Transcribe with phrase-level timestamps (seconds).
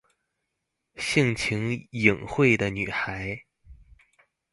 [0.97, 3.43] 性情穎慧的女孩